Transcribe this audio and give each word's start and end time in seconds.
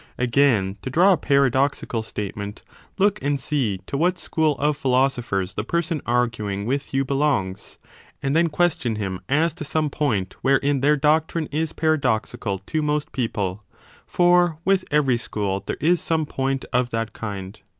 2 0.17 0.23
Again, 0.23 0.77
to 0.81 0.89
draw 0.89 1.13
a 1.13 1.15
paradoxical 1.15 2.01
statement, 2.01 2.63
look 2.97 3.21
and 3.21 3.39
see 3.39 3.77
to 3.85 3.95
what 3.95 4.17
school 4.17 4.57
of 4.57 4.75
philosophers 4.75 5.53
the 5.53 5.63
person 5.63 6.01
arguing 6.07 6.65
with 6.65 6.91
you 6.91 7.03
30 7.03 7.05
belongs, 7.07 7.77
and 8.19 8.35
then 8.35 8.49
question 8.49 8.95
him 8.95 9.19
as 9.29 9.53
to 9.53 9.63
some 9.63 9.91
point 9.91 10.35
wherein 10.41 10.81
their 10.81 10.97
doctrine 10.97 11.45
is 11.51 11.71
paradoxical 11.71 12.57
to 12.65 12.81
most 12.81 13.11
people: 13.11 13.63
for 14.07 14.57
with 14.65 14.83
every 14.89 15.17
school 15.17 15.61
there 15.67 15.77
is 15.79 16.01
some 16.01 16.25
point 16.25 16.65
of 16.73 16.89
that 16.89 17.13
kind. 17.13 17.59